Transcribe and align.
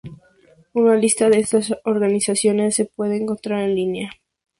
Una 0.73 0.95
lista 0.95 1.29
de 1.29 1.39
estas 1.41 1.71
organizaciones 1.85 2.73
se 2.73 2.85
puede 2.85 3.17
encontrar 3.21 3.59
en 3.61 3.75
línea. 3.75 4.09